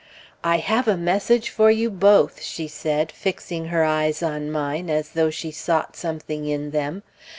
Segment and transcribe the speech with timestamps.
[0.43, 5.09] "I have a message for you both," she said, fixing her eyes on mine as
[5.11, 7.03] though she sought something in them.